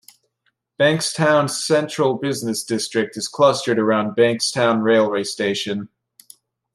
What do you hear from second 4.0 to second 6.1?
Bankstown railway station.